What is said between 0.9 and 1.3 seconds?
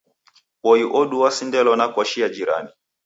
odu